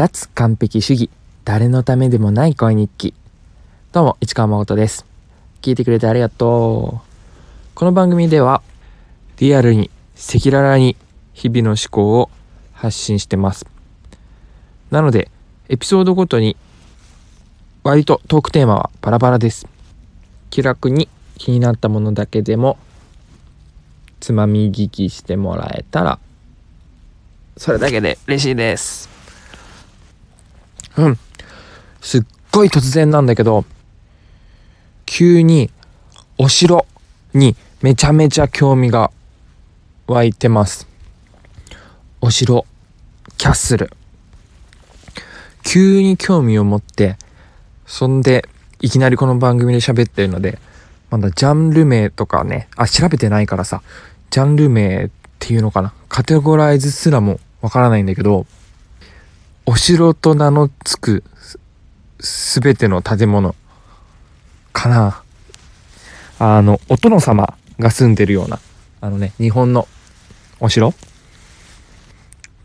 [0.00, 1.10] 脱完璧主義
[1.44, 3.12] 誰のためでもない恋日記。
[3.92, 5.04] どうも市川誠です。
[5.60, 7.74] 聞いてくれてありがとう。
[7.74, 8.62] この番組では
[9.36, 10.96] リアルに赤裸々に
[11.34, 12.30] 日々の思考を
[12.72, 13.66] 発信してます。
[14.90, 15.30] なので
[15.68, 16.56] エピソードごとに
[17.84, 19.68] 割とトークテーマはバラバラです。
[20.48, 22.78] 気楽に気になったものだけでも
[24.20, 26.18] つまみ聞きしてもらえたら
[27.58, 29.09] それだけで嬉しいです。
[30.96, 31.18] うん。
[32.00, 33.64] すっごい突然なんだけど
[35.06, 35.70] 急に
[36.38, 36.86] お城
[37.34, 39.10] にめちゃめちゃ興味が
[40.06, 40.88] 湧いてます。
[42.20, 42.66] お城
[43.36, 43.90] キャッスル。
[45.62, 47.16] 急に興味を持って
[47.86, 48.48] そんで
[48.80, 50.58] いきなりこの番組で喋ってるので
[51.10, 53.82] まだジャンル名とかねあ調べてないからさ
[54.30, 58.46] ジャンル名っていうのかなカテゴライズすらもわからないんだけど
[59.66, 61.24] お城と名の付く
[62.20, 63.54] すべての建物。
[64.72, 65.22] かな。
[66.38, 68.58] あのお殿様が住んでるような
[69.02, 69.86] あのね日本の
[70.58, 70.94] お城。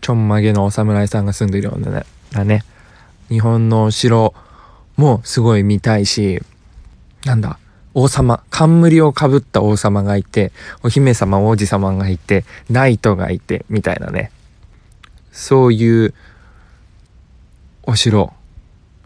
[0.00, 2.64] ちょんまげのお侍さんが住んでるようなねだね。
[3.28, 4.34] 日本のお城
[4.96, 6.42] もすごい見たいし
[7.24, 7.58] なんだ
[7.94, 14.30] 王様冠をかぶった王様がいてお姫様王子様がいてナイトがいてみたいなね。
[15.30, 16.14] そういう
[17.84, 18.32] お城。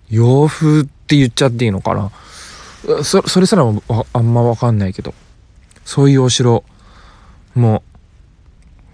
[0.08, 2.10] 洋風って言っちゃっていいのかな？
[3.02, 3.82] そそれすらも
[4.12, 5.14] あんま分かんないけど。
[5.84, 6.64] そういうお城。
[7.54, 7.82] も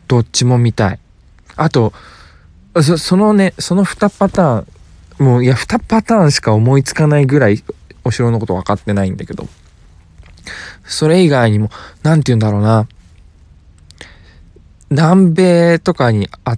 [0.06, 1.00] どっちも見たい。
[1.56, 1.92] あと
[2.80, 4.64] そそのねその2パター
[5.20, 7.62] ンもういや2パターンしか思いつかないぐらい
[8.04, 9.48] お城のこと分かってないんだけど。
[10.84, 11.70] それ以外にも
[12.02, 12.86] 何て言うんだろうな。
[14.90, 16.56] 南米とかにあ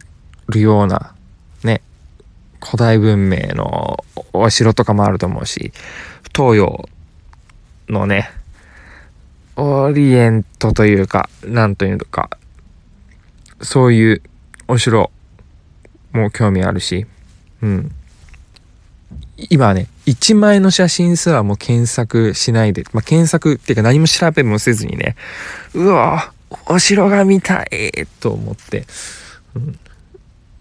[0.49, 1.15] るような
[1.63, 1.81] ね。
[2.65, 5.73] 古代文明のお城とかもあると思うし
[6.35, 6.89] 東洋
[7.89, 8.31] のね
[9.57, 12.31] オリエントというか何というか
[13.61, 14.23] そういう
[14.67, 15.11] お城
[16.13, 17.07] も興味あるし
[17.63, 17.93] うん。
[19.37, 25.17] 今ね1枚の写真すらも検索しないで、まあ、検索っていうか何も調べもせずにね
[25.75, 26.33] うわ
[26.67, 28.87] お城が見たいと思って、
[29.57, 29.79] うん、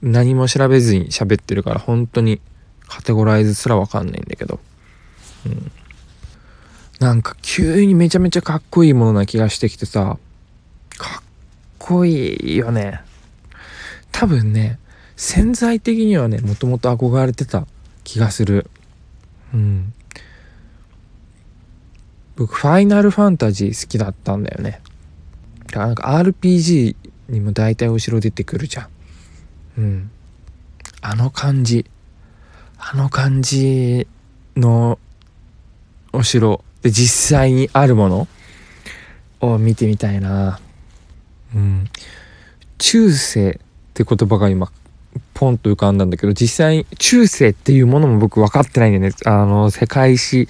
[0.04, 2.42] 何も調べずに喋ってるから本当に
[2.88, 4.60] カテゴライズすらわかんないんだけど、
[5.46, 5.72] うん、
[7.00, 10.18] なんか急にめちゃめちゃかっこいいものな気がしてきてさ。
[10.98, 11.24] かっ
[11.80, 13.02] こいいよね。
[14.12, 14.78] 多分ね
[15.16, 17.66] 潜在的にはねもともと憧れてた
[18.04, 18.70] 気がする。
[19.54, 19.94] うん。
[22.36, 24.82] 僕ファイナルファンタジー好きだったんだよね。
[25.74, 26.96] なんか RPG
[27.30, 28.88] にも大体後ろ出てくるじゃん。
[29.78, 30.12] うん。
[31.02, 31.86] あの感じ。
[32.78, 34.08] あの感じ
[34.58, 35.00] の
[36.12, 38.28] お城で実際にあるもの
[39.40, 40.60] を見てみたいな。
[41.56, 41.90] うん。
[42.78, 43.54] 中世っ
[43.94, 44.72] て言葉が今
[45.34, 49.16] ポンと浮かんだんだけど実際中世っていうものも僕分かってないんだよね。
[49.26, 50.48] あの世界史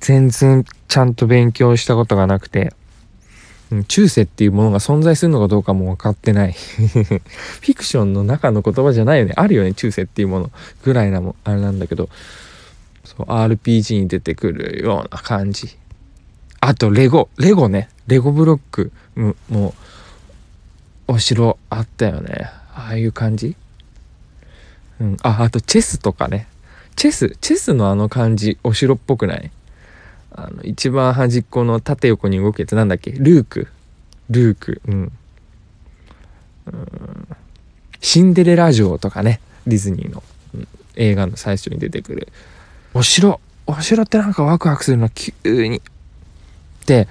[0.00, 2.72] 全然ちゃんと勉強したことがなくて。
[3.82, 6.52] 中世っていうものが存在するのかどうかも分かってない。
[6.54, 9.32] フィクションの中の言葉じゃないよね。
[9.36, 10.52] あるよね中世っていうもの。
[10.84, 12.08] ぐらいなもあれなんだけど。
[13.04, 15.76] そう RPG に出てくるような感じ。
[16.60, 17.28] あとレゴ。
[17.36, 17.88] レゴね。
[18.06, 18.92] レゴブロック
[19.48, 19.74] も
[21.08, 22.50] うお城あったよね。
[22.74, 23.56] ああいう感じ。
[25.00, 26.46] うん、ああとチェスとかね。
[26.96, 29.50] チェスチェスのあの感じお城っぽくない？
[30.36, 33.12] あの一番端っこの縦横に動けてなんだっけ？
[33.12, 33.68] ルーク。
[34.30, 34.82] ルーク。
[34.86, 35.12] うん。
[36.66, 37.36] うん。
[38.00, 39.40] シンデレラ城とかね。
[39.66, 40.22] ディズニーの、
[40.54, 42.28] うん、映画の最初に出てくる。
[42.92, 43.40] お城。
[43.66, 45.32] お城ってなんかワクワクするの急
[45.68, 45.80] に。
[46.86, 47.08] で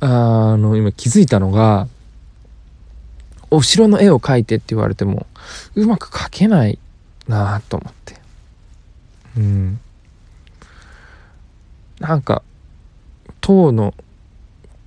[0.00, 1.88] あの今気づいたのが
[3.50, 5.26] お城の絵を描いてって言われても
[5.74, 6.78] うまく描けない
[7.28, 8.16] なと思って。
[9.38, 9.80] うん。
[12.00, 12.42] なんか
[13.40, 13.94] 塔の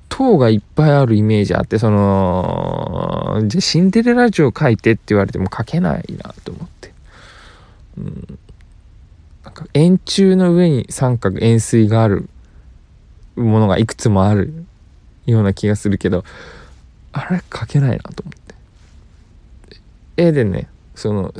[0.09, 6.93] 塔がいっぱいあるイメージあってそのじゃシンデレラ城描いてって言われても描けないなと思って、
[7.97, 8.39] うん、
[9.45, 12.27] なんか円柱の上に三角円錐がある
[13.35, 14.65] ものがいくつもある
[15.25, 16.25] ような気がするけど
[17.13, 18.49] あれ描けないなと思って。
[20.17, 21.33] 絵でねその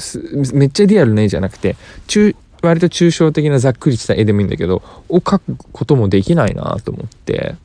[0.54, 1.76] めっちゃリアルな絵じゃなくて
[2.08, 7.56] 中割と抽象的なざっくりした絵でもいいんだけどを描くこともできないなと思って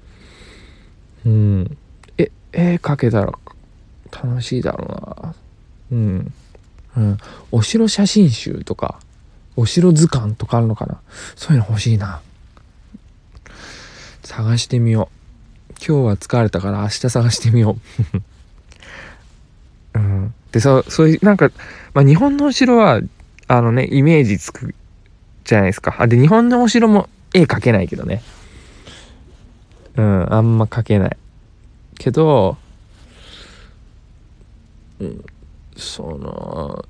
[1.26, 1.76] うん
[2.17, 3.32] え絵描けたら
[4.11, 5.35] 楽しいだろうな
[5.93, 6.32] うん
[6.96, 7.19] うん。
[7.50, 9.00] お城写真集とか、
[9.56, 11.00] お城図鑑とかあるのかな
[11.37, 12.20] そういうの欲しいな。
[14.23, 15.11] 探してみよ
[15.70, 15.75] う。
[15.87, 17.76] 今日は疲れたから明日探してみよ
[19.94, 19.99] う。
[19.99, 20.35] うん。
[20.52, 21.50] で、そう、そういう、なんか、
[21.93, 23.00] まあ、日本のお城は、
[23.47, 24.75] あのね、イメージつく
[25.44, 25.94] じゃないですか。
[25.99, 28.23] あ、で、日本のお城も絵描けないけどね。
[29.96, 31.17] うん、あんま描けない。
[31.99, 32.56] けど、
[35.00, 35.25] うん、
[35.76, 36.85] その、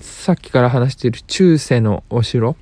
[0.00, 2.56] さっきから話している中世のお城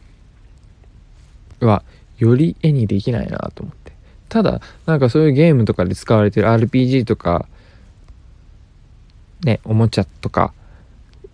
[1.61, 1.83] は、
[2.19, 3.93] より絵にできないなと思って。
[4.29, 7.47] ただ、なんかそういうゲームとかで使われてる RPG とか、
[9.45, 10.53] ね、おもちゃとか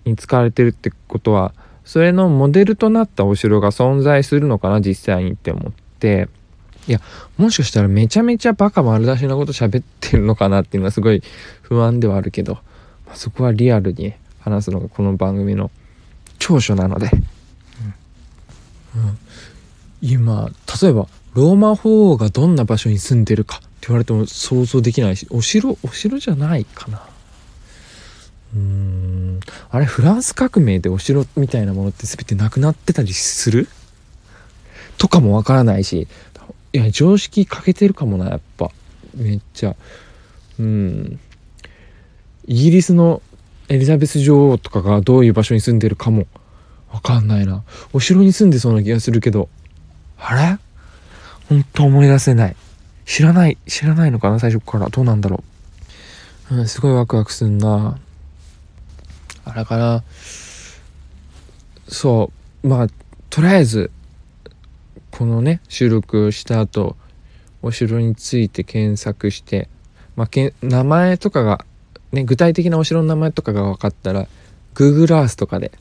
[0.04, 1.52] に使われてるってことは、
[1.88, 6.28] それのモデルとなったお城が存在するのかな、実際にって思って、
[6.86, 7.00] いや、
[7.38, 11.22] もしかしたらめちゃめちゃバカ丸出しなこと喋ってるのかなっていうのはすごい
[11.62, 12.56] 不安ではあるけど、
[13.06, 15.70] まあ、そこはリアルに話すのがこの番組の
[16.38, 17.08] 長所なので、
[18.94, 19.00] うん。
[19.02, 19.18] うん。
[20.02, 20.50] 今
[20.82, 27.07] 例えばローマ法王がどんな場所に住んでるかって言われても想像できないしお城お城じゃないかな。
[28.54, 29.40] うん。
[29.70, 33.68] あれフランス革命でお城みたいなものって全てなくなってたりする？
[34.96, 36.08] とかもわからないし。
[36.72, 38.70] いや常識欠けてるかもなやっぱ。
[39.14, 39.74] めっちゃ。
[40.58, 41.18] うん。
[42.46, 43.22] イギリスの
[43.68, 46.26] エリザベス女王とかがどういう場所に住んでるかも
[46.90, 47.64] わかんないな。
[47.92, 49.48] お城に住んでそうな気がするけど。
[50.18, 50.58] あれ？
[51.48, 52.56] ほんと思い出せない。
[53.04, 54.88] 知らない知らないのかな最初から。
[54.88, 55.42] どうなんだろ
[56.50, 57.98] う、うん、すごいワクワクすんな。
[59.48, 60.02] あらから
[61.88, 62.30] そ
[62.62, 62.68] う。
[62.68, 62.86] まあ
[63.30, 63.90] とりあえず
[65.10, 66.96] このね収録した後
[67.62, 69.68] お城について検索して、
[70.16, 71.64] まあ、け名前とかが、
[72.12, 74.28] ね、具体的なお城の名前とかが分かったら
[74.74, 75.72] Google Earth とかで、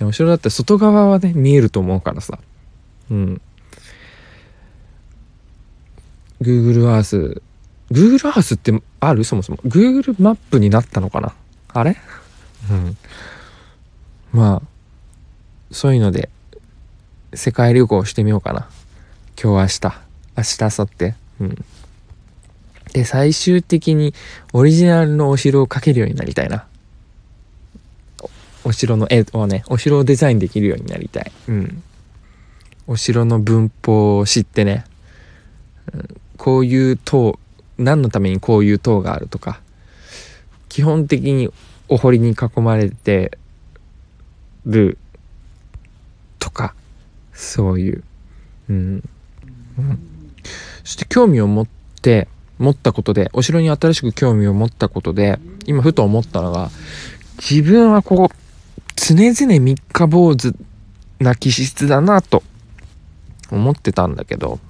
[0.00, 2.38] ね、お城だったら外側はね見えると思うからさ。
[3.10, 3.40] うん。
[6.40, 7.40] Google Earth
[7.92, 9.22] Google Earth ってある？
[9.22, 9.58] そもそも。
[9.58, 11.34] Google マップになったのかな？
[11.68, 11.96] あれ？
[12.72, 12.96] うん。
[14.32, 14.62] まあ
[15.70, 16.30] そういうので
[17.34, 18.68] 世界旅行してみようかな。
[19.42, 19.96] 今日明日。
[20.36, 21.14] 明日明後日。
[21.40, 21.64] うん。
[22.92, 24.14] で最終的に
[24.52, 26.66] オリジナルのお城を描けるようになりたいな。
[28.64, 31.32] お城の絵をねお城をデザインできるようになりたい。
[31.48, 31.82] うん。
[32.86, 34.84] お城の文法を知ってね、
[35.92, 36.20] うん。
[36.36, 37.38] こういう塔
[37.78, 39.60] 何のためにこういう塔があるとか。
[40.68, 41.52] 基本的に
[41.92, 43.36] お堀に囲まれて
[44.64, 44.96] る
[46.38, 46.74] とか
[47.34, 48.04] そういう、
[48.70, 49.08] うん。
[49.78, 49.98] うん、
[50.84, 51.66] そして興味を持っ
[52.00, 52.28] て
[52.58, 56.70] 持ったことでお城に新しく興味を持ったことで今ふと思ったのが
[57.38, 58.34] 自分はこう
[58.96, 60.54] 常々三日坊主
[61.18, 62.42] な気質だなと
[63.50, 64.60] 思ってたんだけど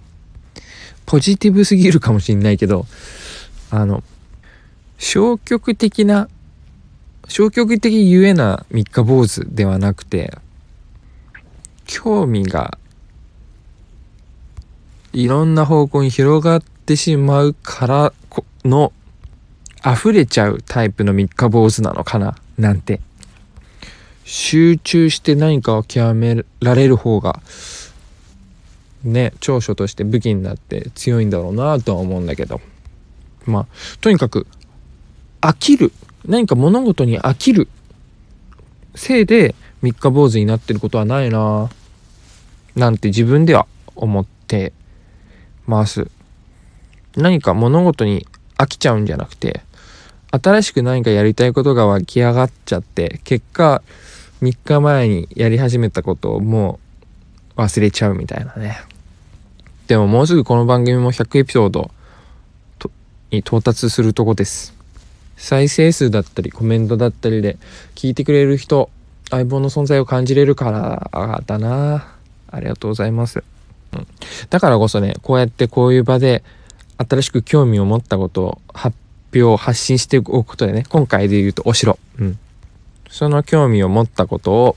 [1.07, 2.87] ポジティブすぎるかもしんないけど
[3.71, 4.03] あの
[4.99, 6.29] 消極的な
[7.29, 10.37] 消極的ゆえな三日坊主ではなくて
[11.87, 12.79] 興味が
[15.13, 18.13] いろんな方向に広がってしまうから
[18.65, 18.93] の
[19.85, 23.01] 溢れちゃうタイプの三日坊主なのかななんて
[24.25, 27.41] 集中して何かを極められる方が
[29.05, 32.61] ね長所として武器になって強いんだろうなとは思うんだけど。
[33.47, 33.67] まあ
[34.01, 34.47] とにかく
[35.41, 35.93] 飽きる
[36.27, 37.69] 何か物事に飽きる
[38.95, 41.71] せいで三日坊主になってることはないな
[42.77, 44.73] なんて自分では思って
[45.67, 46.11] ます。
[47.17, 48.27] 何か物事に
[48.57, 49.63] 飽きちゃうんじゃなくて
[50.31, 53.83] 新しく何かやりたいことが湧き上がっちゃって結果
[54.41, 56.81] 3日前にやり始めたことをも
[57.57, 58.79] う忘れちゃうみたいなね。
[59.89, 61.91] でももうすぐこの番組も100エピソード
[63.31, 64.82] に到達するとこです。
[65.43, 67.59] 再生数だったりコメントだったりで
[67.97, 68.91] 聞いてくれる人
[69.29, 72.15] 相棒の存在を感じれるからだな。
[72.49, 73.43] ありがとうございます、
[73.95, 74.07] うん、
[74.51, 76.45] だからこそねこうやってこういう場で
[76.99, 78.97] 新しく興味を持ったことを発
[79.35, 82.39] 表発信しておくことでね今回で言うとお城、うん、
[83.09, 84.77] その興味を持ったことを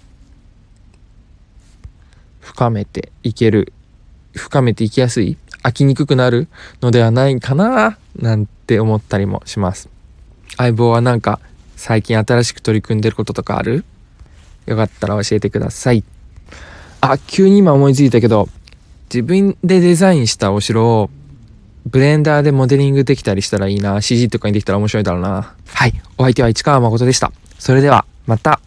[2.40, 3.74] 深めていける
[4.34, 6.48] 深めていきやすい飽きにくくなる
[6.82, 9.95] のではないかななんて思ったりもします。
[10.58, 11.40] 相棒はなんか
[11.76, 13.86] 最近新しく取り組んでることとかある？
[14.66, 16.04] よかったら教えてください。
[17.02, 18.50] あ急に今思いついたけど
[19.14, 21.10] 自分でデザインしたお城を
[21.86, 24.02] ブレンダーでモデリングできたりしたらいいな。
[24.02, 25.54] CG とかにできたら面白いだろうな。
[25.68, 25.94] はい。
[26.18, 27.32] お相手は市川誠でした。
[27.60, 28.60] それではまた。